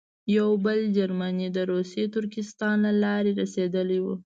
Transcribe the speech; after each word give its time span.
یو 0.37 0.49
بل 0.65 0.79
جرمنی 0.97 1.47
د 1.55 1.59
روسي 1.71 2.03
ترکستان 2.15 2.75
له 2.85 2.91
لارې 3.03 3.31
رسېدلی 3.41 3.99
وو. 4.01 4.15